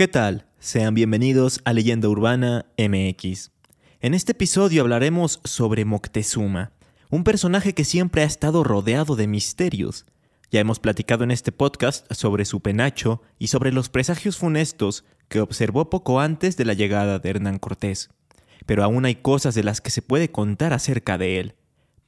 [0.00, 0.46] ¿Qué tal?
[0.60, 3.50] Sean bienvenidos a Leyenda Urbana MX.
[4.00, 6.72] En este episodio hablaremos sobre Moctezuma,
[7.10, 10.06] un personaje que siempre ha estado rodeado de misterios.
[10.50, 15.42] Ya hemos platicado en este podcast sobre su penacho y sobre los presagios funestos que
[15.42, 18.08] observó poco antes de la llegada de Hernán Cortés.
[18.64, 21.56] Pero aún hay cosas de las que se puede contar acerca de él.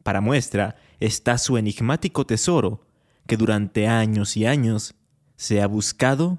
[0.03, 2.87] Para muestra está su enigmático tesoro,
[3.27, 4.95] que durante años y años
[5.37, 6.39] se ha buscado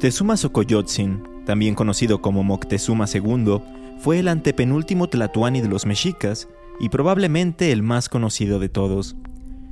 [0.00, 3.60] Moctezuma Xocoyotzin, también conocido como Moctezuma II,
[3.98, 6.48] fue el antepenúltimo tlatoani de los mexicas
[6.80, 9.14] y probablemente el más conocido de todos.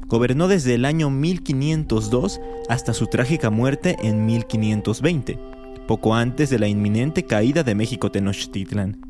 [0.07, 5.39] Gobernó desde el año 1502 hasta su trágica muerte en 1520,
[5.87, 9.01] poco antes de la inminente caída de México Tenochtitlan.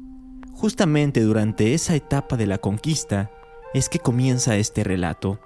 [0.52, 3.32] Justamente durante esa etapa de la conquista
[3.74, 5.40] es que comienza este relato.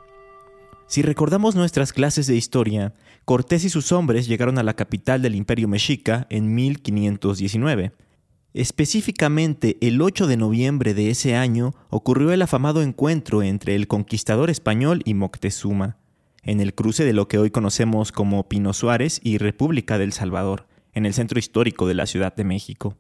[0.86, 2.94] Si recordamos nuestras clases de historia,
[3.24, 7.92] Cortés y sus hombres llegaron a la capital del imperio mexica en 1519.
[8.54, 14.50] Específicamente el 8 de noviembre de ese año ocurrió el afamado encuentro entre el conquistador
[14.50, 15.96] español y Moctezuma,
[16.42, 20.66] en el cruce de lo que hoy conocemos como Pino Suárez y República del Salvador,
[20.92, 22.98] en el centro histórico de la Ciudad de México.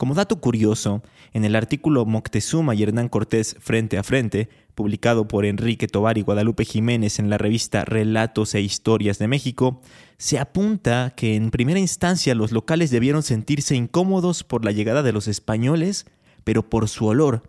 [0.00, 1.02] Como dato curioso,
[1.34, 6.22] en el artículo Moctezuma y Hernán Cortés frente a frente, publicado por Enrique Tobar y
[6.22, 9.82] Guadalupe Jiménez en la revista Relatos e Historias de México,
[10.16, 15.12] se apunta que en primera instancia los locales debieron sentirse incómodos por la llegada de
[15.12, 16.06] los españoles,
[16.44, 17.42] pero por su olor,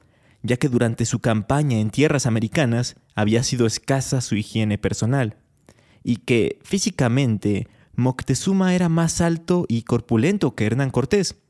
[0.43, 5.37] ya que durante su campaña en tierras americanas había sido escasa su higiene personal,
[6.03, 11.40] y que físicamente Moctezuma era más alto y corpulento que Hernán Cortés,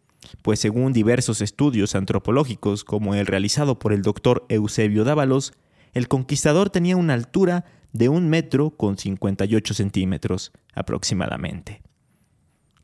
[0.41, 5.53] pues según diversos estudios antropológicos como el realizado por el doctor Eusebio Dávalos,
[5.93, 11.81] el conquistador tenía una altura de un metro con 58 centímetros aproximadamente.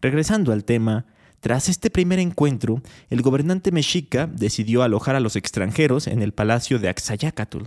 [0.01, 1.05] Regresando al tema,
[1.39, 6.79] tras este primer encuentro, el gobernante mexica decidió alojar a los extranjeros en el palacio
[6.79, 7.65] de Axayácatl,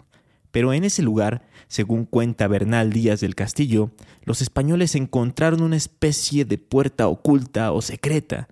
[0.50, 3.92] pero en ese lugar, según cuenta Bernal Díaz del Castillo,
[4.24, 8.48] los españoles encontraron una especie de puerta oculta o secreta,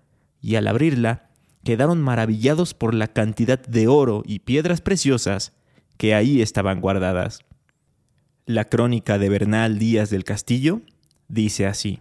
[0.48, 1.28] y al abrirla
[1.62, 5.53] quedaron maravillados por la cantidad de oro y piedras preciosas
[5.98, 7.41] que ahí estaban guardadas.
[8.47, 10.81] La crónica de Bernal Díaz del Castillo
[11.28, 12.00] dice así.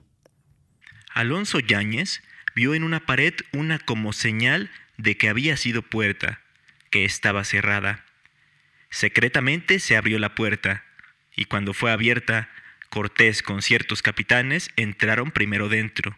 [1.14, 2.22] Alonso Yáñez
[2.56, 6.40] vio en una pared una como señal de que había sido puerta,
[6.90, 8.06] que estaba cerrada.
[8.90, 10.86] Secretamente se abrió la puerta,
[11.36, 12.48] y cuando fue abierta,
[12.90, 16.18] Cortés con ciertos capitanes entraron primero dentro,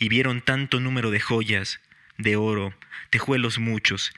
[0.00, 1.78] y vieron tanto número de joyas,
[2.18, 2.72] de oro,
[3.10, 4.12] tejuelos muchos,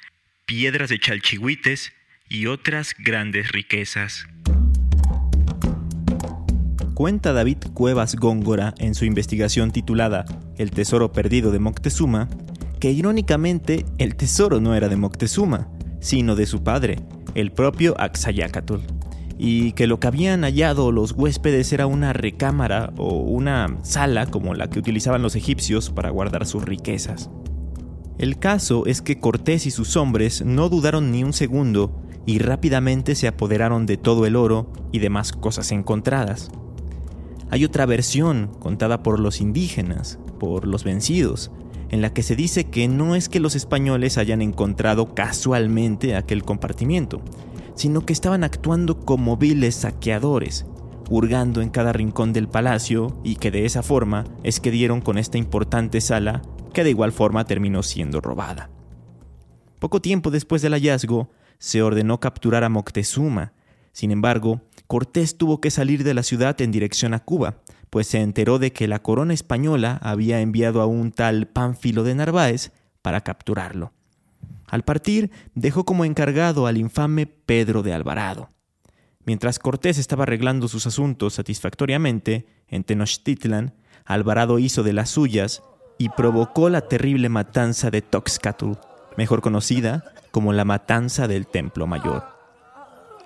[0.47, 1.93] piedras de chalchihuites
[2.29, 4.27] y otras grandes riquezas.
[6.95, 10.25] Cuenta David Cuevas Góngora en su investigación titulada
[10.57, 12.29] El tesoro perdido de Moctezuma,
[12.81, 15.69] que irónicamente el tesoro no era de Moctezuma,
[16.01, 17.01] sino de su padre,
[17.35, 19.02] el propio Axayácatl
[19.45, 24.55] y que lo que habían hallado los huéspedes era una recámara o una sala como
[24.55, 27.29] la que utilizaban los egipcios para guardar sus riquezas.
[28.19, 31.91] El caso es que Cortés y sus hombres no dudaron ni un segundo
[32.25, 36.53] y rápidamente se apoderaron de todo el oro y demás cosas encontradas.
[37.51, 41.51] Hay otra versión contada por los indígenas, por los vencidos,
[41.91, 46.45] en la que se dice que no es que los españoles hayan encontrado casualmente aquel
[46.45, 47.21] compartimiento,
[47.75, 50.67] sino que estaban actuando como viles saqueadores,
[51.11, 55.19] hurgando en cada rincón del palacio y que de esa forma es que dieron con
[55.19, 56.43] esta importante sala
[56.73, 58.71] que de igual forma terminó siendo robada.
[59.79, 63.53] Poco tiempo después del hallazgo, se ordenó capturar a Moctezuma.
[63.93, 68.21] Sin embargo, Cortés tuvo que salir de la ciudad en dirección a Cuba, pues se
[68.21, 72.73] enteró de que la corona española había enviado a un tal Pánfilo de Narváez
[73.03, 73.93] para capturarlo.
[74.73, 78.49] Al partir, dejó como encargado al infame Pedro de Alvarado.
[79.27, 83.75] Mientras Cortés estaba arreglando sus asuntos satisfactoriamente en Tenochtitlan,
[84.07, 85.63] Alvarado hizo de las suyas
[85.99, 88.73] y provocó la terrible matanza de Toxcatl,
[89.19, 92.25] mejor conocida como la matanza del Templo Mayor.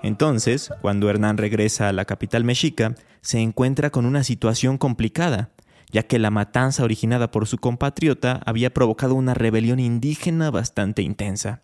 [0.02, 5.50] Entonces, cuando Hernán regresa a la capital mexica, se encuentra con una situación complicada,
[5.90, 11.62] ya que la matanza originada por su compatriota había provocado una rebelión indígena bastante intensa.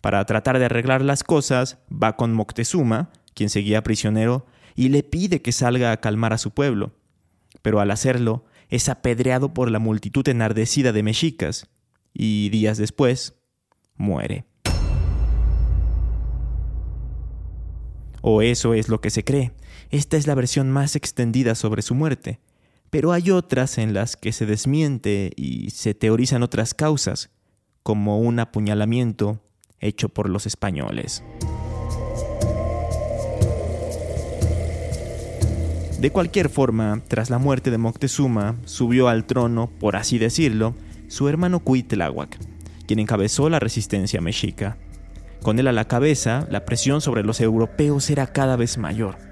[0.00, 4.46] Para tratar de arreglar las cosas, va con Moctezuma, quien seguía prisionero,
[4.76, 6.92] y le pide que salga a calmar a su pueblo.
[7.62, 11.68] Pero al hacerlo, es apedreado por la multitud enardecida de mexicas,
[12.14, 13.34] y días después,
[13.96, 14.44] muere.
[18.20, 19.52] O eso es lo que se cree.
[19.90, 22.40] Esta es la versión más extendida sobre su muerte.
[22.90, 27.30] Pero hay otras en las que se desmiente y se teorizan otras causas,
[27.82, 29.40] como un apuñalamiento
[29.80, 31.22] hecho por los españoles.
[36.00, 40.74] De cualquier forma, tras la muerte de Moctezuma, subió al trono, por así decirlo,
[41.08, 42.38] su hermano Cuitláhuac,
[42.86, 44.76] quien encabezó la resistencia mexica.
[45.42, 49.27] Con él a la cabeza, la presión sobre los europeos era cada vez mayor.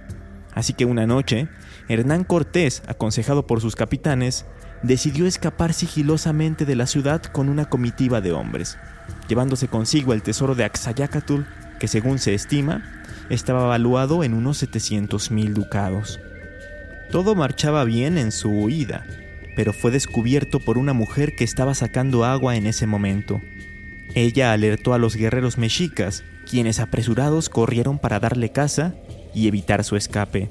[0.56, 1.48] Así que una noche,
[1.86, 4.46] Hernán Cortés, aconsejado por sus capitanes,
[4.82, 8.78] decidió escapar sigilosamente de la ciudad con una comitiva de hombres,
[9.28, 11.42] llevándose consigo el tesoro de Axayacatl,
[11.78, 12.82] que según se estima,
[13.28, 16.20] estaba valuado en unos 700 mil ducados.
[17.10, 19.04] Todo marchaba bien en su huida,
[19.56, 23.42] pero fue descubierto por una mujer que estaba sacando agua en ese momento.
[24.14, 28.94] Ella alertó a los guerreros mexicas, quienes apresurados corrieron para darle caza
[29.36, 30.48] y evitar su escape.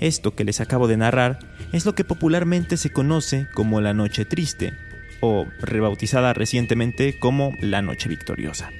[0.00, 1.38] Esto que les acabo de narrar
[1.72, 4.72] es lo que popularmente se conoce como la Noche Triste,
[5.20, 8.70] o rebautizada recientemente como la Noche Victoriosa.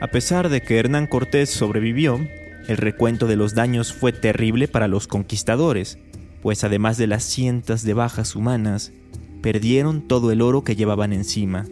[0.00, 2.26] A pesar de que Hernán Cortés sobrevivió,
[2.66, 5.98] el recuento de los daños fue terrible para los conquistadores,
[6.42, 8.92] pues además de las cientos de bajas humanas,
[9.42, 11.66] perdieron todo el oro que llevaban encima.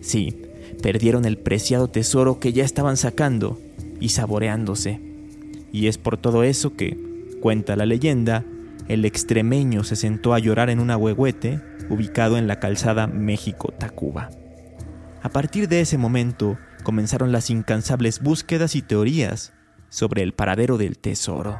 [0.00, 0.42] Sí,
[0.82, 3.60] perdieron el preciado tesoro que ya estaban sacando
[3.98, 5.05] y saboreándose.
[5.76, 6.96] Y es por todo eso que,
[7.42, 8.46] cuenta la leyenda,
[8.88, 14.30] el extremeño se sentó a llorar en un ahuehuete ubicado en la calzada México-Tacuba.
[15.20, 19.52] A partir de ese momento comenzaron las incansables búsquedas y teorías
[19.90, 21.58] sobre el paradero del tesoro.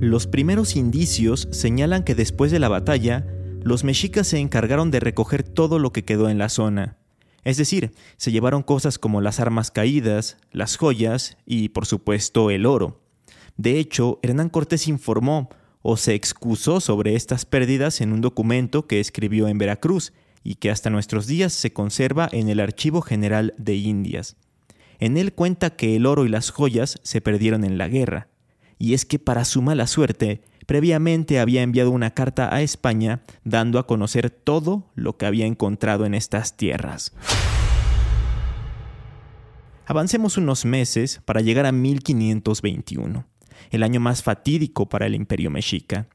[0.00, 3.28] Los primeros indicios señalan que después de la batalla,
[3.62, 6.98] los mexicas se encargaron de recoger todo lo que quedó en la zona.
[7.44, 12.66] Es decir, se llevaron cosas como las armas caídas, las joyas y, por supuesto, el
[12.66, 13.00] oro.
[13.56, 15.50] De hecho, Hernán Cortés informó
[15.82, 20.12] o se excusó sobre estas pérdidas en un documento que escribió en Veracruz
[20.44, 24.36] y que hasta nuestros días se conserva en el Archivo General de Indias.
[25.00, 28.28] En él cuenta que el oro y las joyas se perdieron en la guerra,
[28.78, 30.42] y es que para su mala suerte,
[30.72, 36.06] previamente había enviado una carta a España dando a conocer todo lo que había encontrado
[36.06, 37.12] en estas tierras.
[39.84, 43.26] Avancemos unos meses para llegar a 1521,
[43.70, 46.06] el año más fatídico para el imperio mexica.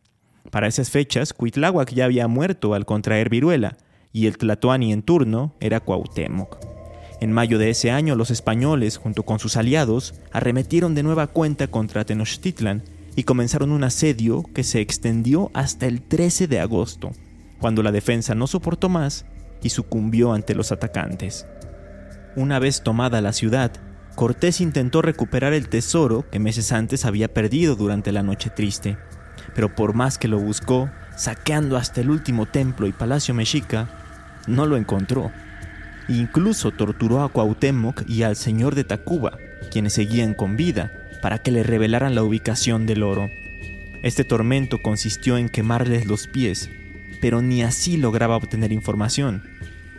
[0.50, 3.77] Para esas fechas, Cuitláhuac ya había muerto al contraer viruela,
[4.12, 6.57] y el Tlatoani en turno era Cuauhtémoc.
[7.21, 11.68] En mayo de ese año, los españoles, junto con sus aliados, arremetieron de nueva cuenta
[11.68, 17.13] contra Tenochtitlan y comenzaron un asedio que se extendió hasta el 13 de agosto,
[17.59, 19.25] cuando la defensa no soportó más
[19.63, 21.47] y sucumbió ante los atacantes.
[22.35, 23.71] Una vez tomada la ciudad,
[24.13, 28.99] Cortés intentó recuperar el tesoro que meses antes había perdido durante la Noche Triste,
[29.56, 33.89] pero por más que lo buscó, saqueando hasta el último templo y palacio mexica,
[34.45, 35.31] no lo encontró.
[36.07, 39.39] Incluso torturó a Cuauhtémoc y al señor de Tacuba,
[39.71, 43.30] quienes seguían con vida, para que le revelaran la ubicación del oro.
[44.04, 46.69] Este tormento consistió en quemarles los pies,
[47.21, 49.44] pero ni así lograba obtener información,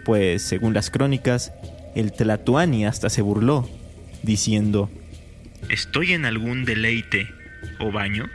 [0.04, 1.52] pues, según las crónicas,
[1.94, 3.68] el Tlatuani hasta se burló,
[4.22, 4.90] diciendo,
[5.68, 7.28] ¿Estoy en algún deleite
[7.78, 8.26] o baño?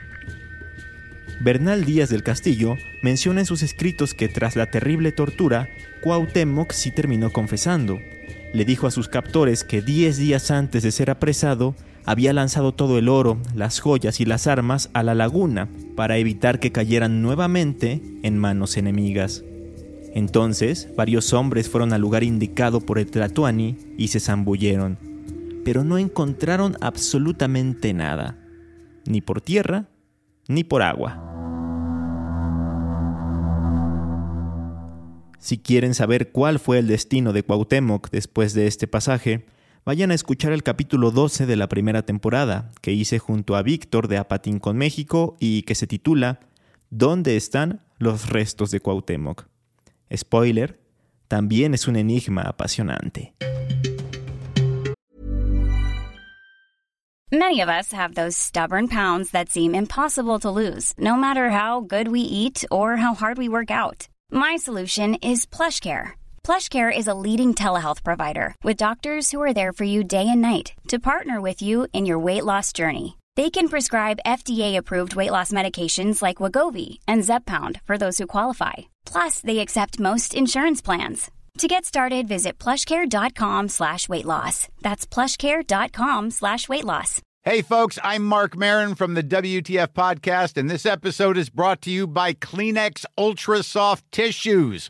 [1.39, 5.67] Bernal Díaz del Castillo menciona en sus escritos que tras la terrible tortura,
[6.01, 7.99] Cuauhtémoc sí terminó confesando.
[8.53, 12.97] Le dijo a sus captores que diez días antes de ser apresado, había lanzado todo
[12.97, 18.01] el oro, las joyas y las armas a la laguna para evitar que cayeran nuevamente
[18.23, 19.43] en manos enemigas.
[20.13, 24.97] Entonces, varios hombres fueron al lugar indicado por el Tlatuani y se zambulleron,
[25.65, 28.37] pero no encontraron absolutamente nada,
[29.05, 29.87] ni por tierra,
[30.47, 31.29] ni por agua.
[35.39, 39.45] Si quieren saber cuál fue el destino de Cuauhtémoc después de este pasaje,
[39.85, 44.07] vayan a escuchar el capítulo 12 de la primera temporada, que hice junto a Víctor
[44.07, 46.39] de Apatín con México y que se titula
[46.89, 49.47] ¿dónde están los restos de Cuauhtémoc?
[50.15, 50.79] Spoiler,
[51.27, 53.33] también es un enigma apasionante.
[57.31, 61.81] Many of us have those stubborn pounds that seem impossible to lose, no matter how
[61.81, 64.07] good we eat or how hard we work out.
[64.31, 66.11] My solution is PlushCare.
[66.43, 70.41] PlushCare is a leading telehealth provider with doctors who are there for you day and
[70.41, 73.17] night to partner with you in your weight loss journey.
[73.37, 78.73] They can prescribe FDA-approved weight loss medications like Wagovi and Zepbound for those who qualify.
[79.05, 81.31] Plus, they accept most insurance plans.
[81.59, 84.67] To get started, visit plushcare.com slash weight loss.
[84.81, 87.21] That's plushcare.com slash weight loss.
[87.43, 91.91] Hey, folks, I'm Mark Marin from the WTF Podcast, and this episode is brought to
[91.91, 94.89] you by Kleenex Ultra Soft Tissues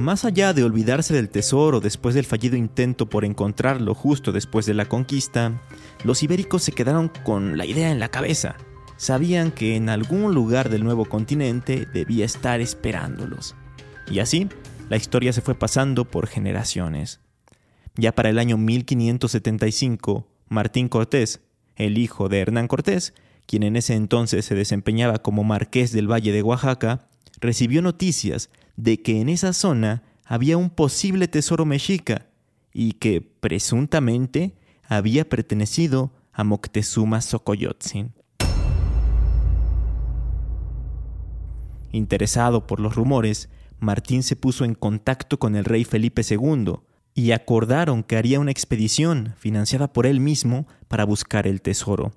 [0.00, 4.72] Más allá de olvidarse del tesoro después del fallido intento por encontrarlo justo después de
[4.72, 5.60] la conquista,
[6.04, 8.56] los ibéricos se quedaron con la idea en la cabeza.
[8.96, 13.56] Sabían que en algún lugar del nuevo continente debía estar esperándolos.
[14.10, 14.48] Y así,
[14.88, 17.20] la historia se fue pasando por generaciones.
[17.94, 21.40] Ya para el año 1575, Martín Cortés,
[21.76, 23.12] el hijo de Hernán Cortés,
[23.44, 27.06] quien en ese entonces se desempeñaba como marqués del Valle de Oaxaca,
[27.38, 28.48] recibió noticias
[28.82, 32.26] de que en esa zona había un posible tesoro mexica
[32.72, 34.54] y que presuntamente
[34.88, 38.14] había pertenecido a Moctezuma Xocoyotzin.
[41.92, 46.74] Interesado por los rumores, Martín se puso en contacto con el rey Felipe II
[47.14, 52.12] y acordaron que haría una expedición financiada por él mismo para buscar el tesoro.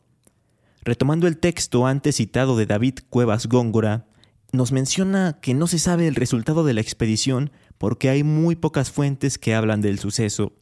[0.83, 4.05] Retomando el texto antes citado de David Cuevas Góngora,
[4.53, 8.91] nos menciona que no se sabe el resultado de la expedición porque hay muy pocas
[8.91, 10.53] fuentes que hablan del suceso.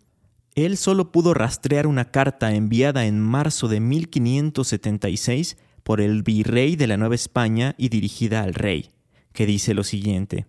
[0.56, 6.88] Él solo pudo rastrear una carta enviada en marzo de 1576 por el virrey de
[6.88, 8.92] la Nueva España y dirigida al rey,
[9.34, 10.46] que dice lo siguiente.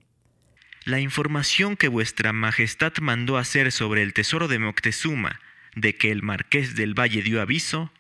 [0.85, 5.41] La información que vuestra Majestad mandó hacer sobre el tesoro de Moctezuma,
[5.75, 7.91] de que el marqués del Valle dio aviso,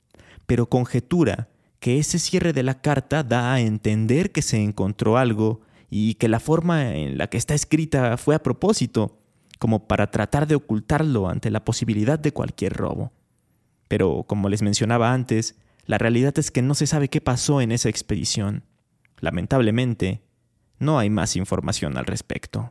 [0.50, 5.61] pero conjetura que ese cierre de la carta da a entender que se encontró algo
[5.88, 9.21] y que la forma en la que está escrita fue a propósito,
[9.61, 13.12] como para tratar de ocultarlo ante la posibilidad de cualquier robo.
[13.87, 15.54] Pero, como les mencionaba antes,
[15.87, 18.64] la realidad es que no se sabe qué pasó en esa expedición.
[19.21, 20.21] Lamentablemente,
[20.80, 22.69] no hay más información al respecto.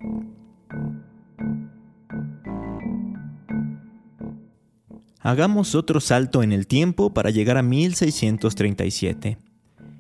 [5.29, 9.38] Hagamos otro salto en el tiempo para llegar a 1637.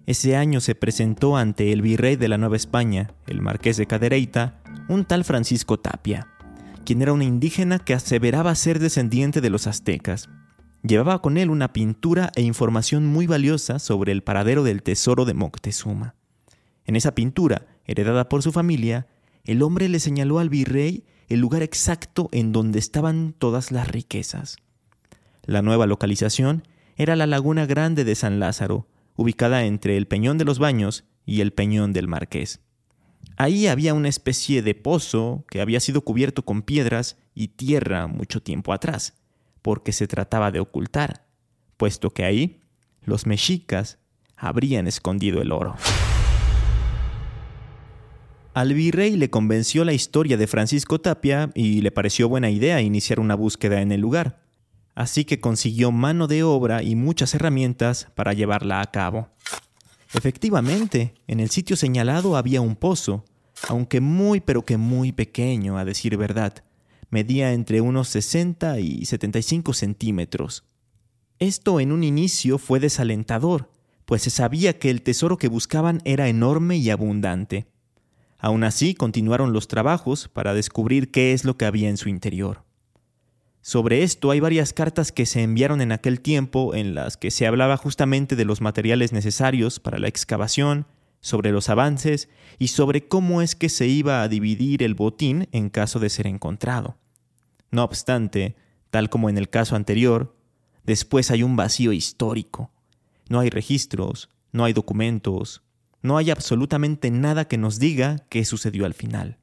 [0.07, 4.59] Ese año se presentó ante el virrey de la Nueva España, el marqués de Cadereyta,
[4.87, 6.29] un tal Francisco Tapia,
[6.83, 10.29] quien era un indígena que aseveraba ser descendiente de los aztecas.
[10.81, 15.35] Llevaba con él una pintura e información muy valiosa sobre el paradero del tesoro de
[15.35, 16.15] Moctezuma.
[16.85, 19.05] En esa pintura, heredada por su familia,
[19.43, 24.57] el hombre le señaló al virrey el lugar exacto en donde estaban todas las riquezas.
[25.49, 26.61] La nueva localización
[26.95, 31.41] era la Laguna Grande de San Lázaro, ubicada entre el Peñón de los Baños y
[31.41, 32.59] el Peñón del Marqués.
[33.35, 38.43] Ahí había una especie de pozo que había sido cubierto con piedras y tierra mucho
[38.43, 39.15] tiempo atrás,
[39.63, 41.25] porque se trataba de ocultar,
[41.77, 42.61] puesto que ahí
[43.01, 43.97] los mexicas
[44.37, 45.77] habrían escondido el oro.
[48.53, 53.19] Al virrey le convenció la historia de Francisco Tapia y le pareció buena idea iniciar
[53.19, 54.47] una búsqueda en el lugar
[54.99, 59.29] así que consiguió mano de obra y muchas herramientas para llevarla a cabo.
[60.13, 63.23] Efectivamente, en el sitio señalado había un pozo,
[63.69, 66.65] aunque muy pero que muy pequeño, a decir verdad.
[67.09, 70.65] Medía entre unos 60 y 75 centímetros.
[71.39, 73.71] Esto en un inicio fue desalentador,
[74.05, 77.67] pues se sabía que el tesoro que buscaban era enorme y abundante.
[78.37, 82.65] Aún así, continuaron los trabajos para descubrir qué es lo que había en su interior.
[83.61, 87.45] Sobre esto hay varias cartas que se enviaron en aquel tiempo en las que se
[87.45, 90.87] hablaba justamente de los materiales necesarios para la excavación,
[91.21, 95.69] sobre los avances y sobre cómo es que se iba a dividir el botín en
[95.69, 96.97] caso de ser encontrado.
[97.71, 98.55] No obstante,
[98.89, 100.35] tal como en el caso anterior,
[100.85, 102.71] después hay un vacío histórico.
[103.27, 105.61] No hay registros, no hay documentos,
[106.01, 109.37] no hay absolutamente nada que nos diga qué sucedió al final,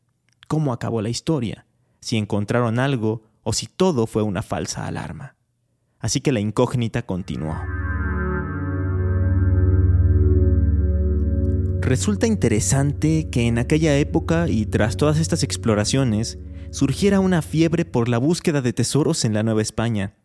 [0.49, 1.67] cómo acabó la historia,
[2.01, 5.37] si encontraron algo o si todo fue una falsa alarma.
[6.01, 7.55] Así que la incógnita continuó.
[11.81, 16.41] Resulta interesante que en aquella época y tras todas estas exploraciones
[16.73, 20.17] surgiera una fiebre por la búsqueda de tesoros en la Nueva España.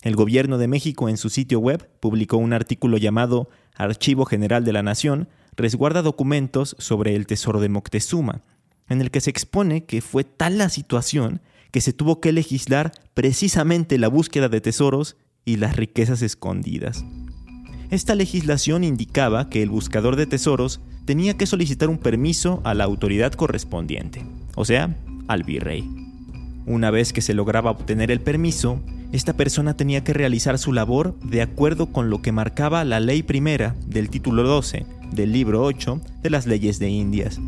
[0.00, 4.72] El gobierno de México en su sitio web publicó un artículo llamado Archivo General de
[4.72, 8.40] la Nación, resguarda documentos sobre el tesoro de Moctezuma,
[8.88, 12.92] en el que se expone que fue tal la situación que se tuvo que legislar
[13.14, 17.04] precisamente la búsqueda de tesoros y las riquezas escondidas.
[17.90, 22.84] Esta legislación indicaba que el buscador de tesoros tenía que solicitar un permiso a la
[22.84, 24.24] autoridad correspondiente,
[24.54, 24.96] o sea,
[25.28, 25.90] al virrey.
[26.64, 31.18] Una vez que se lograba obtener el permiso, esta persona tenía que realizar su labor
[31.20, 36.00] de acuerdo con lo que marcaba la ley primera del título 12 del libro 8
[36.22, 37.38] de las leyes de Indias,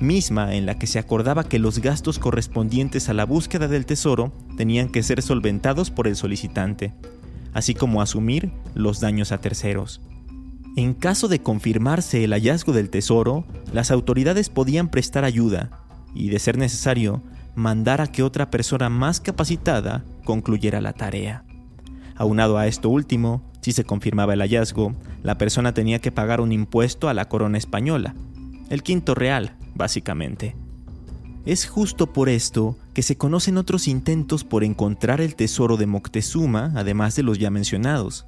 [0.00, 4.32] misma en la que se acordaba que los gastos correspondientes a la búsqueda del tesoro
[4.56, 6.92] tenían que ser solventados por el solicitante,
[7.52, 10.00] así como asumir los daños a terceros.
[10.76, 15.70] En caso de confirmarse el hallazgo del tesoro, las autoridades podían prestar ayuda
[16.14, 17.22] y, de ser necesario,
[17.54, 21.44] mandar a que otra persona más capacitada concluyera la tarea.
[22.16, 26.52] Aunado a esto último, si se confirmaba el hallazgo, la persona tenía que pagar un
[26.52, 28.14] impuesto a la corona española,
[28.70, 30.54] el quinto real, básicamente.
[31.46, 36.70] Es justo por esto que se conocen otros intentos por encontrar el tesoro de Moctezuma,
[36.76, 38.26] además de los ya mencionados.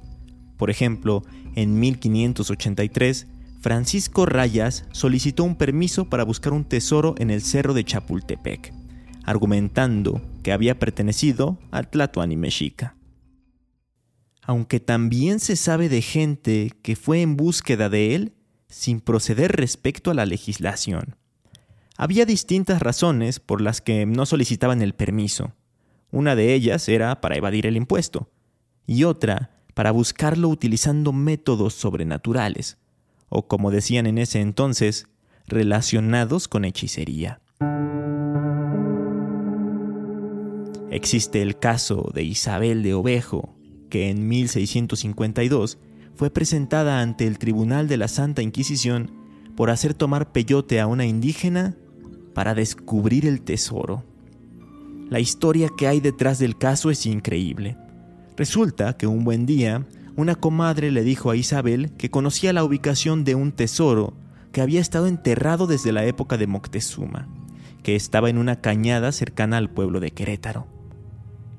[0.57, 1.21] Por ejemplo,
[1.53, 3.27] en 1583,
[3.61, 8.73] Francisco Rayas solicitó un permiso para buscar un tesoro en el cerro de Chapultepec,
[9.23, 12.95] argumentando que había pertenecido al Tlatoani mexica.
[14.41, 18.33] Aunque también se sabe de gente que fue en búsqueda de él
[18.69, 21.15] sin proceder respecto a la legislación.
[21.97, 25.53] Había distintas razones por las que no solicitaban el permiso.
[26.11, 28.29] Una de ellas era para evadir el impuesto
[28.87, 32.77] y otra para buscarlo utilizando métodos sobrenaturales,
[33.29, 35.07] o como decían en ese entonces,
[35.47, 37.41] relacionados con hechicería.
[40.89, 43.55] Existe el caso de Isabel de Ovejo,
[43.89, 45.79] que en 1652
[46.15, 49.11] fue presentada ante el Tribunal de la Santa Inquisición
[49.55, 51.75] por hacer tomar peyote a una indígena
[52.33, 54.03] para descubrir el tesoro.
[55.09, 57.77] La historia que hay detrás del caso es increíble.
[58.35, 63.23] Resulta que un buen día, una comadre le dijo a Isabel que conocía la ubicación
[63.23, 64.13] de un tesoro
[64.51, 67.27] que había estado enterrado desde la época de Moctezuma,
[67.81, 70.67] que estaba en una cañada cercana al pueblo de Querétaro.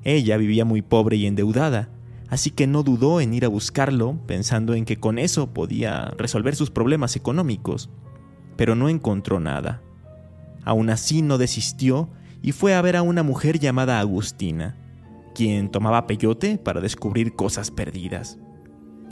[0.03, 1.89] Ella vivía muy pobre y endeudada,
[2.29, 6.55] así que no dudó en ir a buscarlo pensando en que con eso podía resolver
[6.55, 7.89] sus problemas económicos,
[8.55, 9.81] pero no encontró nada.
[10.65, 12.09] Aún así no desistió
[12.41, 14.75] y fue a ver a una mujer llamada Agustina,
[15.33, 18.37] quien tomaba peyote para descubrir cosas perdidas.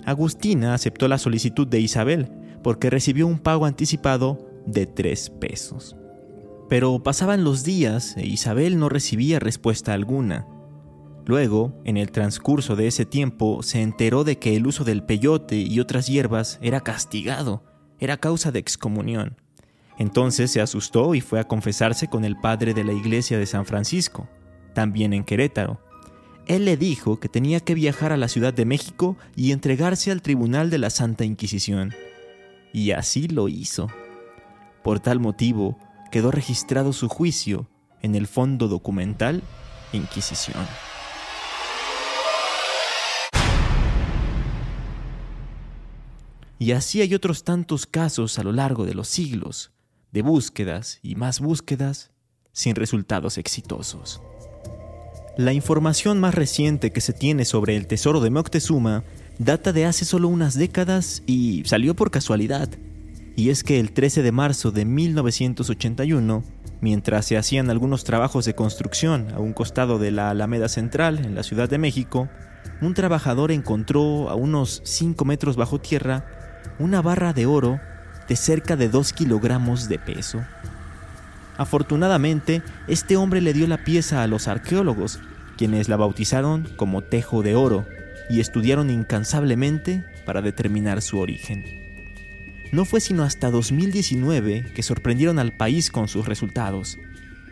[0.06, 2.32] Agustina aceptó la solicitud de Isabel
[2.64, 5.96] porque recibió un pago anticipado de tres pesos.
[6.70, 10.48] Pero pasaban los días e Isabel no recibía respuesta alguna.
[11.26, 15.56] Luego, en el transcurso de ese tiempo, se enteró de que el uso del peyote
[15.56, 17.64] y otras hierbas era castigado,
[18.00, 19.38] era causa de excomunión.
[20.04, 23.66] Entonces se asustó y fue a confesarse con el padre de la iglesia de San
[23.66, 24.28] Francisco,
[24.74, 25.80] también en Querétaro.
[26.46, 30.22] Él le dijo que tenía que viajar a la Ciudad de México y entregarse al
[30.22, 31.94] Tribunal de la Santa Inquisición.
[32.74, 33.88] Y así lo hizo.
[34.84, 35.80] Por tal motivo,
[36.12, 37.70] quedó registrado su juicio
[38.02, 39.42] en el fondo documental
[39.94, 40.68] Inquisición.
[46.60, 49.73] Y así hay otros tantos casos a lo largo de los siglos,
[50.14, 52.12] de búsquedas y más búsquedas
[52.52, 54.22] sin resultados exitosos.
[55.36, 59.04] La información más reciente que se tiene sobre el tesoro de Moctezuma
[59.40, 62.70] data de hace solo unas décadas y salió por casualidad.
[63.36, 66.44] Y es que el 13 de marzo de 1981,
[66.82, 71.34] mientras se hacían algunos trabajos de construcción a un costado de la Alameda Central en
[71.34, 72.30] la Ciudad de México,
[72.82, 76.28] un trabajador encontró a unos 5 metros bajo tierra
[76.78, 77.80] una barra de oro
[78.28, 80.44] de cerca de 2 kilogramos de peso.
[81.58, 85.20] Afortunadamente, este hombre le dio la pieza a los arqueólogos,
[85.58, 87.86] quienes la bautizaron como Tejo de Oro
[88.30, 91.64] y estudiaron incansablemente para determinar su origen.
[92.72, 96.98] No fue sino hasta 2019 que sorprendieron al país con sus resultados.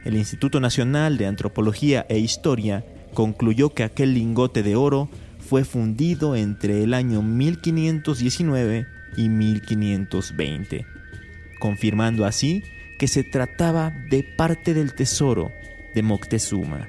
[0.04, 6.36] El Instituto Nacional de Antropología e Historia concluyó que aquel lingote de oro fue fundido
[6.36, 10.86] entre el año 1519 y 1520,
[11.60, 12.64] confirmando así
[12.98, 15.52] que se trataba de parte del tesoro
[15.96, 16.88] de Moctezuma.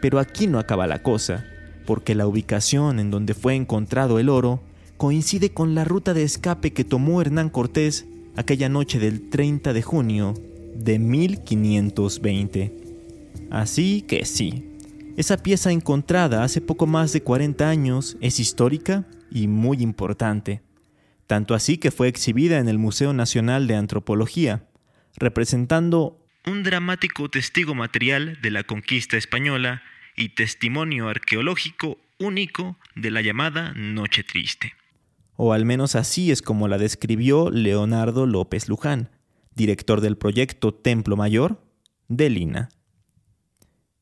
[0.00, 1.46] Pero aquí no acaba la cosa,
[1.86, 4.62] porque la ubicación en donde fue encontrado el oro
[4.96, 9.82] coincide con la ruta de escape que tomó Hernán Cortés aquella noche del 30 de
[9.82, 10.34] junio
[10.74, 12.72] de 1520.
[13.50, 14.64] Así que sí,
[15.16, 20.60] esa pieza encontrada hace poco más de 40 años es histórica y muy importante,
[21.26, 24.66] tanto así que fue exhibida en el Museo Nacional de Antropología,
[25.16, 29.82] representando un dramático testigo material de la conquista española
[30.16, 34.74] y testimonio arqueológico único de la llamada Noche Triste.
[35.36, 39.10] O al menos así es como la describió Leonardo López Luján,
[39.54, 41.60] director del proyecto Templo Mayor
[42.08, 42.68] de Lina.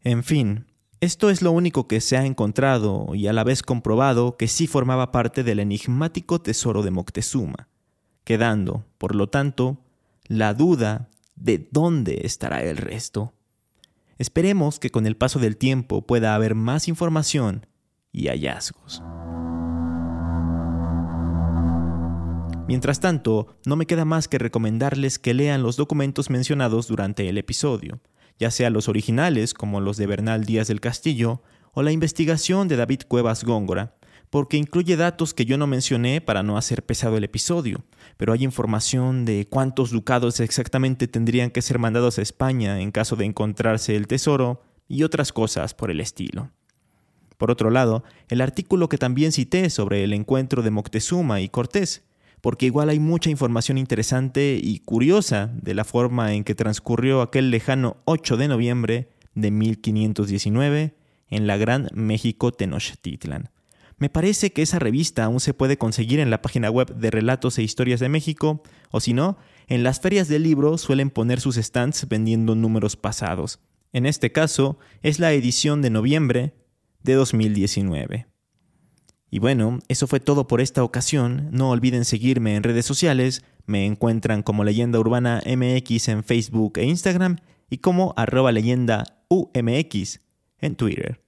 [0.02, 0.66] En fin,
[1.02, 4.68] esto es lo único que se ha encontrado y a la vez comprobado que sí
[4.68, 7.66] formaba parte del enigmático tesoro de Moctezuma,
[8.22, 9.78] quedando, por lo tanto,
[10.28, 13.32] la duda de dónde estará el resto.
[14.16, 17.66] Esperemos que con el paso del tiempo pueda haber más información
[18.12, 19.02] y hallazgos.
[22.68, 27.38] Mientras tanto, no me queda más que recomendarles que lean los documentos mencionados durante el
[27.38, 27.98] episodio,
[28.38, 31.42] ya sea los originales como los de Bernal Díaz del Castillo
[31.72, 33.94] o la investigación de David Cuevas Góngora,
[34.30, 37.84] porque incluye datos que yo no mencioné para no hacer pesado el episodio,
[38.16, 43.14] pero hay información de cuántos ducados exactamente tendrían que ser mandados a España en caso
[43.16, 46.50] de encontrarse el tesoro y otras cosas por el estilo.
[47.36, 52.04] Por otro lado, el artículo que también cité sobre el encuentro de Moctezuma y Cortés,
[52.42, 57.50] porque igual hay mucha información interesante y curiosa de la forma en que transcurrió aquel
[57.50, 60.94] lejano 8 de noviembre de 1519
[61.28, 63.48] en la Gran México Tenochtitlan.
[63.96, 67.56] Me parece que esa revista aún se puede conseguir en la página web de Relatos
[67.58, 71.54] e Historias de México, o si no, en las ferias del libro suelen poner sus
[71.54, 73.60] stands vendiendo números pasados.
[73.92, 76.54] En este caso, es la edición de noviembre
[77.04, 78.31] de 2019.
[79.34, 81.48] Y bueno, eso fue todo por esta ocasión.
[81.52, 83.42] No olviden seguirme en redes sociales.
[83.64, 87.38] Me encuentran como Leyenda Urbana MX en Facebook e Instagram
[87.70, 89.24] y como arroba leyenda
[90.60, 91.24] en Twitter.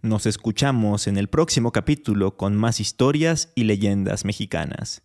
[0.00, 5.02] Nos escuchamos en el próximo capítulo con más historias y leyendas mexicanas.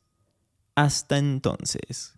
[0.75, 2.17] Hasta entonces.